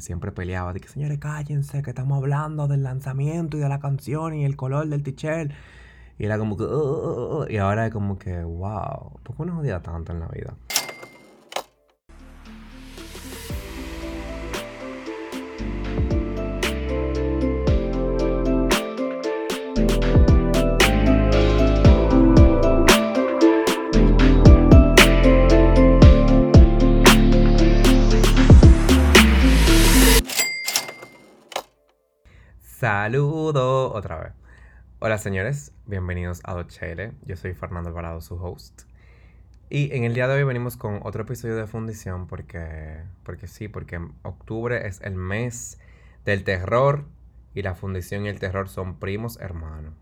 [0.00, 4.34] siempre peleaba, de que señores cállense, que estamos hablando del lanzamiento y de la canción
[4.34, 5.52] y el color del t-shirt.
[6.18, 10.12] Y era como que, y ahora es como que, wow, ¿por qué uno odia tanto
[10.12, 10.54] en la vida?
[32.84, 34.32] Saludo otra vez.
[34.98, 37.14] Hola señores, bienvenidos a Dochele.
[37.24, 38.82] Yo soy Fernando Alvarado, su host.
[39.70, 43.68] Y en el día de hoy venimos con otro episodio de Fundición porque, porque sí,
[43.68, 45.80] porque octubre es el mes
[46.26, 47.06] del terror
[47.54, 49.94] y la fundición y el terror son primos hermanos.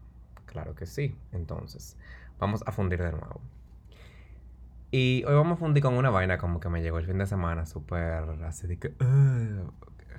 [0.46, 1.16] Claro que sí.
[1.30, 1.96] Entonces,
[2.40, 3.40] vamos a fundir de nuevo.
[4.90, 7.26] Y hoy vamos a fundir con una vaina como que me llegó el fin de
[7.26, 8.92] semana, súper así de que...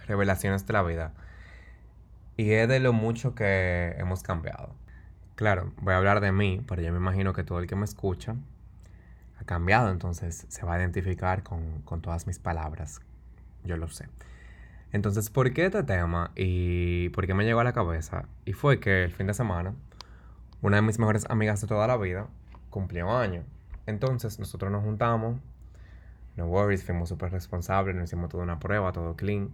[0.08, 1.14] revelaciones de la vida.
[2.38, 4.76] Y es de lo mucho que hemos cambiado.
[5.36, 7.86] Claro, voy a hablar de mí, pero yo me imagino que todo el que me
[7.86, 8.36] escucha
[9.40, 13.02] ha cambiado, entonces se va a identificar con, con todas mis palabras.
[13.64, 14.08] Yo lo sé.
[14.92, 18.26] Entonces, ¿por qué este tema y por qué me llegó a la cabeza?
[18.46, 19.74] Y fue que el fin de semana,
[20.62, 22.28] una de mis mejores amigas de toda la vida
[22.70, 23.44] cumplió año.
[23.88, 25.40] Entonces, nosotros nos juntamos,
[26.36, 29.50] no worries, fuimos súper responsables, nos hicimos toda una prueba, todo clean.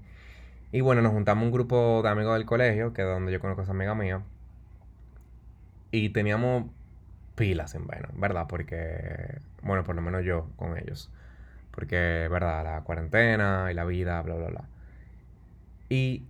[0.72, 3.62] Y bueno, nos juntamos un grupo de amigos del colegio, que es donde yo conozco
[3.62, 4.22] a esa amiga mía.
[5.92, 6.66] Y teníamos
[7.36, 8.46] pilas en vaina, ¿verdad?
[8.48, 11.10] Porque, bueno, por lo menos yo con ellos.
[11.72, 12.64] Porque, ¿verdad?
[12.64, 14.64] La cuarentena y la vida, bla, bla, bla.
[15.90, 16.24] Y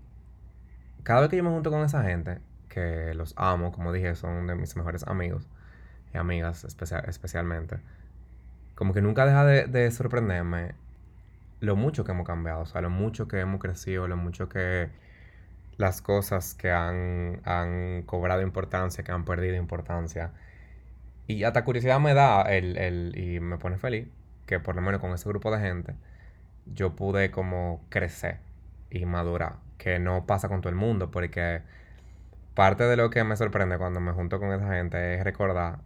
[1.04, 4.48] cada vez que yo me junto con esa gente, que los amo, como dije, son
[4.48, 5.50] de mis mejores amigos
[6.14, 7.78] y amigas especialmente,
[8.76, 10.76] como que nunca deja de, de sorprenderme
[11.60, 14.90] lo mucho que hemos cambiado, o sea, lo mucho que hemos crecido, lo mucho que
[15.78, 20.32] las cosas que han, han cobrado importancia, que han perdido importancia.
[21.28, 24.08] Y hasta curiosidad me da el, el, y me pone feliz
[24.46, 25.96] que por lo menos con ese grupo de gente
[26.66, 28.40] yo pude como crecer
[28.90, 31.62] y madurar, que no pasa con todo el mundo, porque
[32.56, 35.80] parte de lo que me sorprende cuando me junto con esa gente es recordar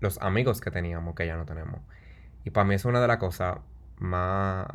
[0.00, 1.80] los amigos que teníamos que ya no tenemos.
[2.44, 3.58] Y para mí es una de las cosas
[3.98, 4.66] más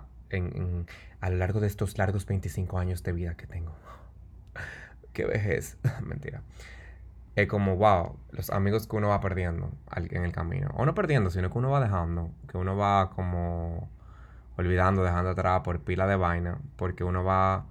[1.22, 3.74] a lo largo de estos largos 25 años de vida que tengo.
[5.14, 5.78] Qué vejez.
[6.04, 6.42] Mentira.
[7.36, 10.70] Es como, wow, los amigos que uno va perdiendo en el camino.
[10.76, 12.32] O no perdiendo, sino que uno va dejando.
[12.48, 13.90] Que uno va como
[14.58, 16.60] olvidando, dejando atrás por pila de vaina.
[16.78, 17.66] Porque uno va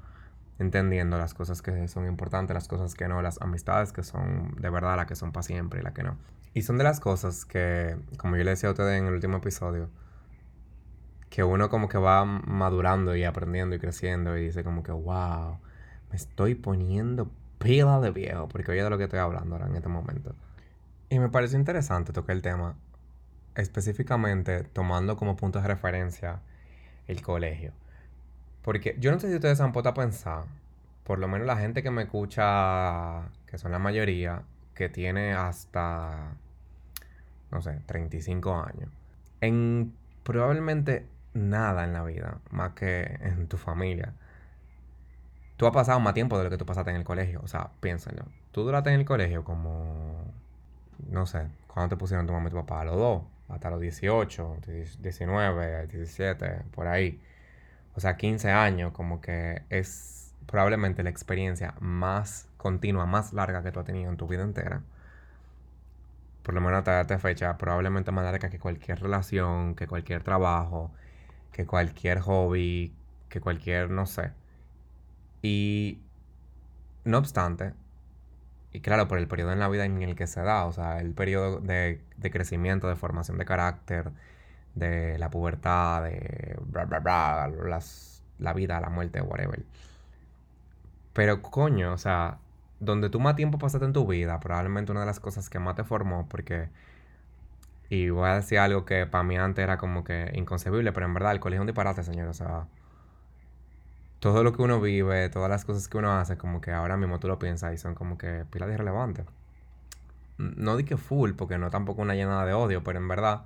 [0.59, 4.71] entendiendo las cosas que son importantes, las cosas que no, las amistades que son de
[4.71, 6.17] verdad las que son para siempre y las que no.
[6.53, 9.39] Y son de las cosas que, como yo le decía a ustedes en el último
[9.39, 9.91] episodio,
[11.35, 15.59] que uno como que va madurando y aprendiendo y creciendo y dice como que, wow,
[16.09, 17.29] me estoy poniendo
[17.59, 20.33] pila de viejo, porque oye de lo que estoy hablando ahora en este momento.
[21.09, 22.77] Y me pareció interesante tocar el tema,
[23.57, 26.39] específicamente tomando como punto de referencia
[27.09, 27.73] el colegio.
[28.63, 30.45] Porque yo no sé si ustedes han puesto a pensar,
[31.03, 34.43] por lo menos la gente que me escucha, que son la mayoría,
[34.73, 36.37] que tiene hasta,
[37.51, 38.89] no sé, 35 años.
[39.41, 44.15] En probablemente nada en la vida más que en tu familia.
[45.57, 47.41] Tú has pasado más tiempo de lo que tú pasaste en el colegio.
[47.45, 48.25] O sea, piénsenlo.
[48.53, 50.25] Tú duraste en el colegio como,
[51.11, 52.81] no sé, cuando te pusieron tu mamá y tu papá?
[52.81, 53.23] A los dos.
[53.49, 54.59] Hasta los 18,
[55.01, 57.21] 19, 17, por ahí.
[57.95, 63.71] O sea, 15 años, como que es probablemente la experiencia más continua, más larga que
[63.73, 64.83] tú has tenido en tu vida entera.
[66.43, 70.91] Por lo menos hasta esta fecha, probablemente más larga que cualquier relación, que cualquier trabajo,
[71.55, 72.93] que cualquier hobby,
[73.31, 74.33] que cualquier, no sé.
[75.43, 76.01] Y
[77.05, 77.75] no obstante,
[78.75, 81.01] y claro, por el periodo en la vida en el que se da, o sea,
[81.01, 84.11] el periodo de, crecimiento, de formación de carácter,
[84.75, 89.65] de la pubertad, de bla, bla, bla, las, la vida, la muerte, whatever.
[91.13, 92.39] Pero coño, o sea,
[92.81, 95.77] donde tú más tiempo pasaste en tu vida, probablemente una de las cosas que más
[95.77, 96.69] te formó, porque
[97.89, 101.15] y voy a decir algo que para mí antes era como que inconcebible, pero en
[101.15, 102.29] verdad el colegio es un disparate, señor.
[102.29, 102.67] O sea,
[104.21, 107.21] todo lo que uno vive, todas las cosas que uno hace, como que ahora mismo
[107.21, 109.27] tú lo piensas y son como que pilas de irrelevantes.
[110.39, 113.45] No di full, porque no tampoco una llenada de odio, pero en verdad,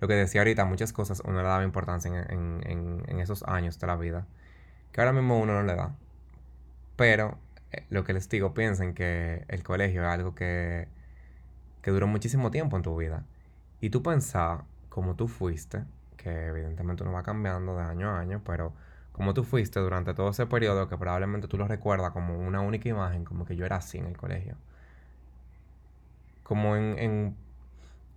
[0.00, 3.78] lo que decía ahorita, muchas cosas uno le daba importancia en, en, en esos años
[3.80, 4.26] de la vida,
[4.92, 5.94] que ahora mismo uno no le da.
[6.96, 7.38] Pero
[7.72, 10.88] eh, lo que les digo, piensen que el colegio es algo que,
[11.82, 13.24] que duró muchísimo tiempo en tu vida.
[13.80, 15.84] Y tú pensás, como tú fuiste,
[16.16, 18.72] que evidentemente uno va cambiando de año a año, pero
[19.12, 22.88] como tú fuiste durante todo ese periodo, que probablemente tú lo recuerdas como una única
[22.88, 24.56] imagen, como que yo era así en el colegio.
[26.42, 27.36] Como en,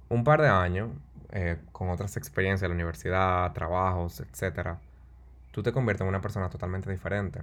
[0.09, 0.89] un par de años,
[1.31, 4.77] eh, con otras experiencias en la universidad, trabajos, etc.,
[5.51, 7.41] tú te conviertes en una persona totalmente diferente.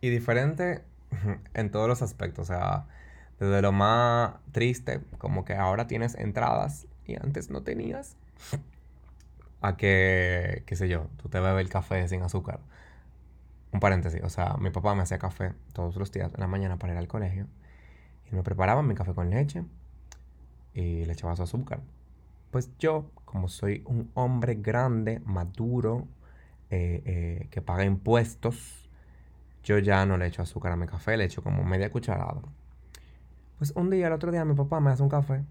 [0.00, 0.84] Y diferente
[1.54, 2.86] en todos los aspectos, o sea,
[3.38, 8.16] desde lo más triste, como que ahora tienes entradas y antes no tenías
[9.60, 12.60] a que, qué sé yo, tú te bebes el café sin azúcar.
[13.72, 16.78] Un paréntesis, o sea, mi papá me hacía café todos los días en la mañana
[16.78, 17.46] para ir al colegio.
[18.30, 19.64] Y me preparaba mi café con leche
[20.74, 21.80] y le echaba su azúcar.
[22.50, 26.08] Pues yo, como soy un hombre grande, maduro,
[26.70, 28.88] eh, eh, que paga impuestos,
[29.62, 32.40] yo ya no le echo azúcar a mi café, le echo como media cucharada.
[33.58, 35.44] Pues un día, el otro día, mi papá me hace un café.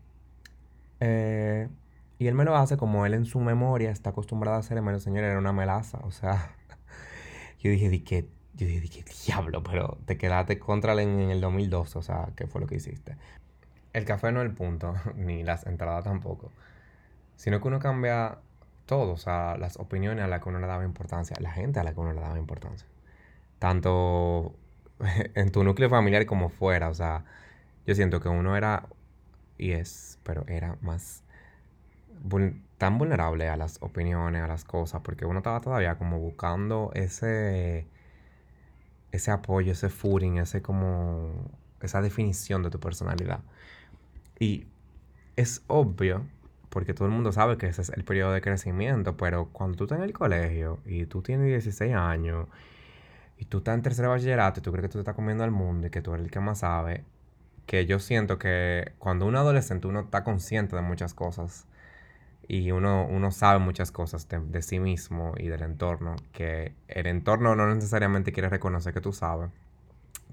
[1.00, 1.70] Eh,
[2.18, 5.24] y él me lo hace como él en su memoria está acostumbrado a hacerme, señor,
[5.24, 6.00] era una melaza.
[6.04, 6.56] O sea,
[7.60, 8.30] yo dije, ¿de qué?
[8.56, 9.64] Yo dije, ¿de qué diablo?
[9.64, 13.16] Pero te quedaste contra él en, el 2002, o sea, ¿qué fue lo que hiciste?
[13.94, 16.52] El café no es el punto, ni las entradas tampoco.
[17.38, 18.40] Sino que uno cambia
[18.86, 21.84] todo, o sea, las opiniones a las que uno le daba importancia, la gente a
[21.84, 22.88] la que uno le daba importancia.
[23.60, 24.56] Tanto
[25.36, 27.24] en tu núcleo familiar como fuera, o sea,
[27.86, 28.88] yo siento que uno era,
[29.60, 31.24] y es, pero era más
[32.78, 37.88] tan vulnerable a las opiniones, a las cosas, porque uno estaba todavía como buscando ese,
[39.12, 41.52] ese apoyo, ese footing, ese como,
[41.82, 43.42] esa definición de tu personalidad.
[44.40, 44.68] Y
[45.36, 46.26] es obvio,
[46.70, 49.84] porque todo el mundo sabe que ese es el periodo de crecimiento, pero cuando tú
[49.86, 52.48] estás en el colegio y tú tienes 16 años
[53.38, 55.52] y tú estás en tercer bachillerato y tú crees que tú te estás comiendo al
[55.52, 57.04] mundo y que tú eres el que más sabe,
[57.70, 61.68] que yo siento que cuando uno adolescente uno está consciente de muchas cosas
[62.48, 67.56] y uno, uno sabe muchas cosas de, sí mismo y del entorno, que el entorno
[67.56, 69.52] no necesariamente quiere reconocer que tú sabes,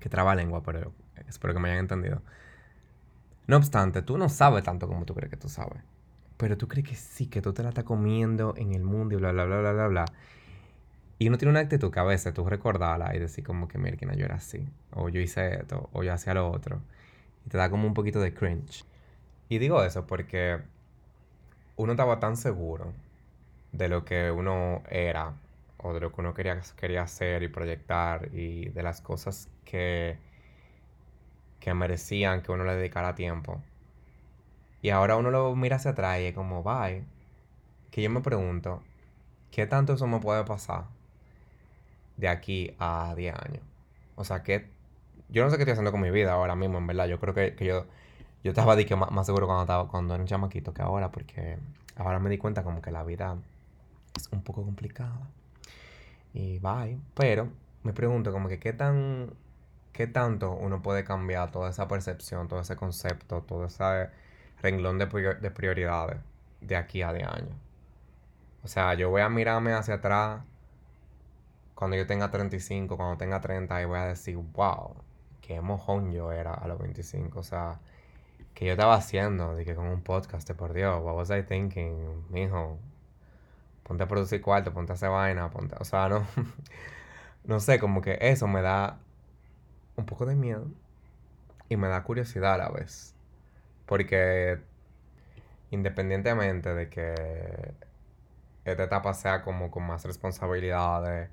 [0.00, 0.94] que traba lengua, pero
[1.28, 2.22] espero que me hayan entendido.
[3.46, 5.82] No obstante, tú no sabes tanto como tú crees que tú sabes,
[6.38, 9.18] pero tú crees que sí, que tú te la estás comiendo en el mundo y
[9.18, 10.04] bla, bla, bla, bla, bla, bla.
[11.18, 13.98] Y uno tiene una actitud que a veces tú recordarla y decir como que, mira,
[14.14, 16.80] yo era así, o yo hice esto, o yo hacía lo otro.
[17.46, 18.84] Y te da como un poquito de cringe.
[19.48, 20.60] Y digo eso porque
[21.76, 22.92] uno estaba tan seguro
[23.72, 25.34] de lo que uno era
[25.78, 30.18] o de lo que uno quería, quería hacer y proyectar y de las cosas que,
[31.60, 33.60] que merecían que uno le dedicara tiempo.
[34.82, 37.04] Y ahora uno lo mira hacia atrás y es como, bye.
[37.90, 38.82] Que yo me pregunto,
[39.50, 40.84] ¿qué tanto eso me puede pasar
[42.16, 43.62] de aquí a 10 años?
[44.16, 44.68] O sea, que
[45.28, 47.06] yo no sé qué estoy haciendo con mi vida ahora mismo, en verdad.
[47.06, 47.86] Yo creo que, que yo
[48.46, 51.58] yo estaba que más, seguro cuando, estaba, cuando era un chamaquito que ahora, porque
[51.96, 53.36] ahora me di cuenta como que la vida
[54.16, 55.18] es un poco complicada.
[56.32, 56.96] Y bye.
[57.14, 57.48] Pero
[57.82, 59.30] me pregunto como que qué tan
[59.92, 64.10] qué tanto uno puede cambiar toda esa percepción, todo ese concepto, todo ese
[64.62, 66.18] renglón de, de prioridades
[66.60, 67.56] de aquí a de años.
[68.62, 70.42] O sea, yo voy a mirarme hacia atrás
[71.74, 74.94] cuando yo tenga 35, cuando tenga 30 y voy a decir, wow,
[75.46, 77.40] qué mojón yo era a los 25.
[77.40, 77.78] O sea,
[78.54, 82.78] que yo estaba haciendo, de con un podcast, por Dios, what was I thinking, mijo,
[83.82, 86.26] ponte a producir cuarto, ponte a hacer vaina, ponte, o sea, no,
[87.44, 88.98] no sé, como que eso me da
[89.96, 90.66] un poco de miedo
[91.68, 93.14] y me da curiosidad a la vez,
[93.86, 94.58] porque
[95.70, 97.74] independientemente de que
[98.64, 101.30] esta etapa sea como con más responsabilidades,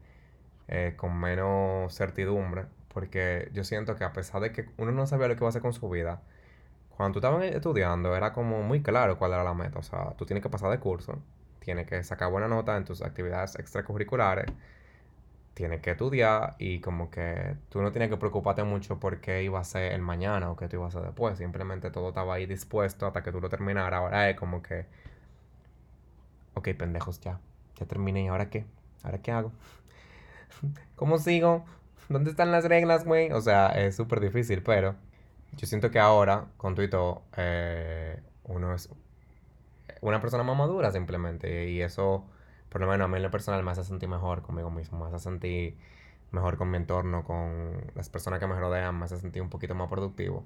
[0.68, 5.28] eh, con menos certidumbre, porque yo siento que a pesar de que uno no sabía
[5.28, 6.22] lo que va a hacer con su vida,
[6.96, 9.80] cuando tú estabas estudiando era como muy claro cuál era la meta.
[9.80, 11.20] O sea, tú tienes que pasar de curso,
[11.60, 14.46] tienes que sacar buena nota en tus actividades extracurriculares,
[15.54, 19.60] tienes que estudiar y como que tú no tienes que preocuparte mucho por qué iba
[19.60, 21.38] a ser el mañana o qué tú ibas a hacer después.
[21.38, 24.00] Simplemente todo estaba ahí dispuesto hasta que tú lo terminaras.
[24.00, 24.86] Ahora es como que,
[26.56, 27.40] ok, pendejos, ya,
[27.76, 28.24] ya terminé.
[28.26, 28.66] ¿Y ahora qué?
[29.04, 29.52] ¿Ahora qué hago?
[30.96, 31.66] ¿Cómo sigo?
[32.14, 33.32] ¿Dónde están las reglas, güey?
[33.32, 34.96] O sea, es súper difícil, pero
[35.54, 37.00] yo siento que ahora, con Twitter,
[37.36, 38.88] eh, uno es
[40.02, 41.70] una persona más madura simplemente.
[41.72, 42.24] Y eso,
[42.70, 45.08] por lo menos a mí en lo personal, me hace sentir mejor conmigo mismo, me
[45.08, 45.76] hace sentir
[46.32, 49.74] mejor con mi entorno, con las personas que me rodean, me hace sentir un poquito
[49.74, 50.46] más productivo.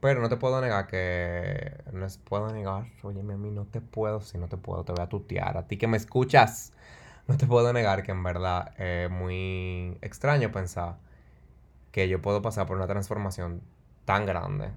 [0.00, 1.74] Pero no te puedo negar que.
[1.92, 2.86] No les puedo negar.
[3.02, 4.22] Oye, a mí no te puedo.
[4.22, 5.58] Si no te puedo, te voy a tutear.
[5.58, 6.72] A ti que me escuchas,
[7.26, 10.96] no te puedo negar que en verdad es muy extraño pensar
[11.92, 13.62] que yo puedo pasar por una transformación
[14.04, 14.70] tan grande.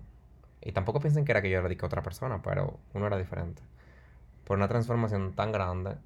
[0.62, 3.62] Y tampoco piensen que era que yo era de otra persona, pero uno era diferente.
[4.46, 5.98] Por una transformación tan grande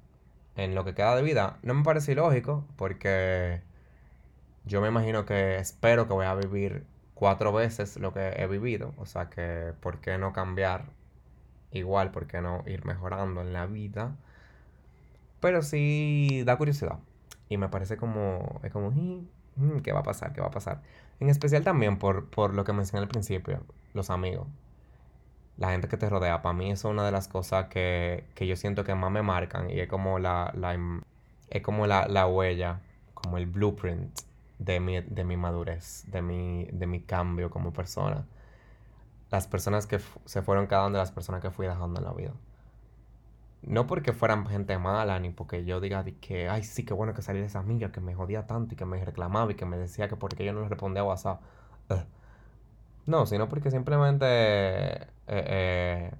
[0.56, 3.62] en lo que queda de vida, no me parece ilógico porque
[4.64, 8.94] yo me imagino que espero que voy a vivir cuatro veces lo que he vivido.
[8.98, 10.86] O sea que, ¿por qué no cambiar
[11.72, 12.10] igual?
[12.10, 14.16] ¿Por qué no ir mejorando en la vida?
[15.40, 16.98] Pero sí da curiosidad.
[17.48, 18.92] Y me parece como, es como,
[19.82, 20.32] ¿qué va a pasar?
[20.32, 20.82] ¿Qué va a pasar?
[21.20, 23.62] En especial también por, por lo que mencioné al principio,
[23.94, 24.46] los amigos.
[25.56, 28.54] La gente que te rodea, para mí es una de las cosas que, que yo
[28.54, 30.78] siento que más me marcan y es como la, la
[31.50, 32.80] es como la, la huella,
[33.14, 34.16] como el blueprint
[34.58, 38.26] de mi, de mi madurez, de mi, de mi cambio como persona.
[39.30, 42.12] Las personas que se fueron cada una de las personas que fui dejando en la
[42.12, 42.32] vida.
[43.62, 47.22] No porque fueran gente mala, ni porque yo diga que, ay, sí, qué bueno que
[47.22, 49.76] salí de esa amiga que me jodía tanto y que me reclamaba y que me
[49.76, 51.40] decía que porque yo no le respondía a WhatsApp.
[53.06, 56.12] No, sino porque simplemente eh, eh,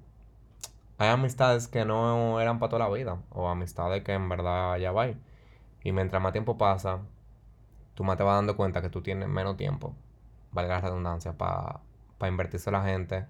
[0.97, 4.91] hay amistades que no eran para toda la vida, o amistades que en verdad ya
[4.91, 5.07] va.
[5.83, 6.99] Y mientras más tiempo pasa,
[7.95, 9.95] tú más te vas dando cuenta que tú tienes menos tiempo,
[10.51, 11.81] valga la redundancia, para
[12.27, 13.25] invertirse la gente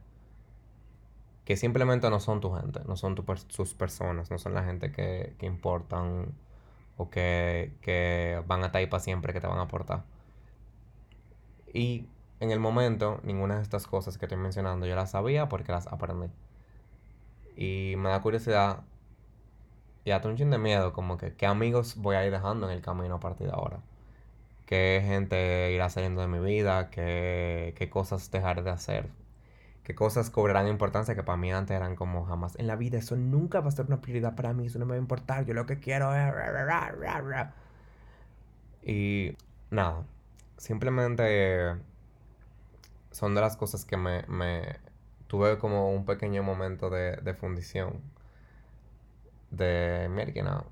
[1.49, 3.15] que simplemente no son tu gente, no son
[3.47, 6.27] sus personas, no son la gente que, importan
[6.95, 10.03] o que, que van a estar ahí para siempre, que te van a aportar.
[11.73, 12.05] Y
[12.39, 15.87] en el momento, ninguna de estas cosas que estoy mencionando yo las sabía porque las
[15.87, 16.27] aprendí.
[17.57, 18.83] Y me da curiosidad
[20.05, 22.75] y hasta un chin de miedo, como que qué amigos voy a ir dejando en
[22.75, 23.79] el camino a partir de ahora
[24.67, 29.09] qué gente irá saliendo de mi vida, qué, qué cosas dejar de hacer,
[29.89, 32.99] qué cosas cobrarán importancia que para mí antes eran como jamás en la vida.
[32.99, 35.45] Eso nunca va a ser una prioridad para mí, eso no me va a importar,
[35.45, 36.31] yo lo que quiero es...
[38.83, 39.35] Y
[39.71, 40.05] nada,
[40.57, 41.75] simplemente
[43.09, 44.77] son de las cosas que me, me
[45.25, 47.99] tuve como un pequeño momento de, de fundición.
[49.49, 50.65] De, mira que no,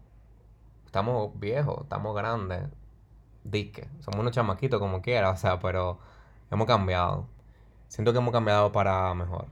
[0.85, 2.69] estamos viejos, estamos grandes,
[3.43, 3.89] dique.
[3.99, 5.97] Somos unos chamaquitos como quiera, o sea, pero
[6.51, 7.27] hemos cambiado.
[7.87, 9.47] Siento que hemos cambiado para mejor.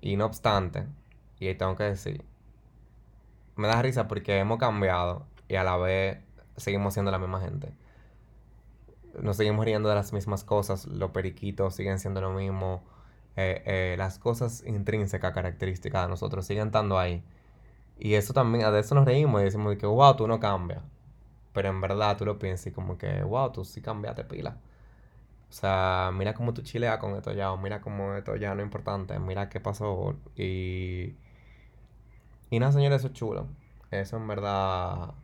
[0.00, 0.86] Y no obstante,
[1.40, 2.24] y tengo que decir,
[3.56, 6.18] me da risa porque hemos cambiado y a la vez
[6.56, 7.72] seguimos siendo la misma gente.
[9.20, 12.82] Nos seguimos riendo de las mismas cosas, los periquitos siguen siendo lo mismo,
[13.36, 17.24] eh, eh, las cosas intrínsecas, características de nosotros siguen estando ahí.
[17.98, 20.82] Y eso también, de eso nos reímos y decimos que, wow, tú no cambias.
[21.52, 24.58] Pero en verdad tú lo piensas y como que, wow, tú sí cambiaste pila.
[25.50, 28.60] O sea, mira cómo tú chileas con esto ya, o mira cómo esto ya no
[28.60, 30.16] es importante, mira qué pasó.
[30.36, 31.14] Y.
[32.50, 33.46] Y nada, señores, eso es chulo.
[33.90, 35.14] Eso en verdad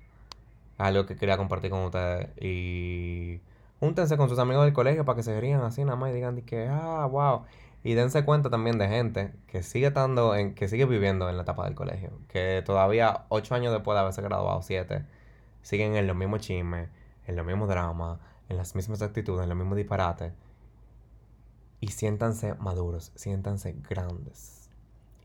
[0.78, 2.28] algo que quería compartir con ustedes.
[2.43, 3.40] Y.
[3.81, 6.40] Júntense con sus amigos del colegio para que se rían así nada más y digan
[6.43, 7.45] que, ah, wow.
[7.83, 11.43] Y dense cuenta también de gente que sigue estando en, que sigue viviendo en la
[11.43, 12.12] etapa del colegio.
[12.28, 15.04] Que todavía, ocho años después de haberse graduado, siete,
[15.62, 16.88] siguen en los mismos chismes,
[17.26, 20.32] en los mismos dramas, en las mismas actitudes, en los mismos disparates.
[21.80, 24.70] Y siéntanse maduros, siéntanse grandes.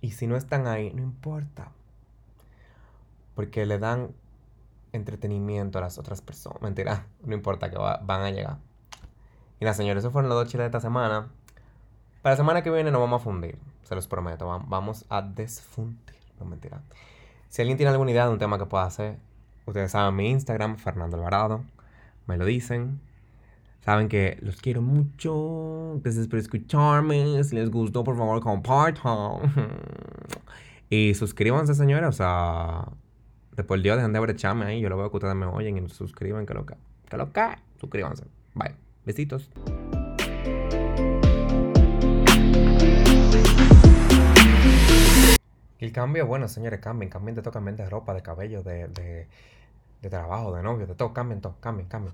[0.01, 1.71] Y si no están ahí, no importa.
[3.35, 4.13] Porque le dan
[4.91, 6.61] entretenimiento a las otras personas.
[6.61, 8.57] Mentira, no importa que van a llegar.
[9.59, 11.29] Y nada, señores, esos fueron los dos chiles de esta semana.
[12.21, 14.47] Para la semana que viene nos vamos a fundir, se los prometo.
[14.67, 16.17] Vamos a desfundir.
[16.39, 16.81] No mentira.
[17.49, 19.17] Si alguien tiene alguna idea de un tema que pueda hacer,
[19.69, 21.63] Ustedes saben mi Instagram, Fernando Alvarado.
[22.25, 22.99] Me lo dicen.
[23.81, 25.99] Saben que los quiero mucho.
[26.03, 27.43] Gracias por escucharme.
[27.43, 29.53] Si les gustó, por favor, compartan.
[30.89, 32.09] y suscríbanse, señores.
[32.09, 32.85] O sea,
[33.55, 34.81] después día dejen de brecharme ahí.
[34.81, 36.45] Yo lo veo que ustedes me oyen y suscriban.
[36.45, 36.75] Que lo que.
[37.09, 37.55] Que lo que.
[37.79, 38.25] Suscríbanse.
[38.53, 38.75] Bye.
[39.05, 39.49] Besitos.
[45.79, 49.27] el cambio, bueno, señores, cambien, cambien de todo, cambien de ropa, de cabello, de, de,
[50.01, 52.13] de trabajo, de novio, de todo, cambien todo, cambien, cambien.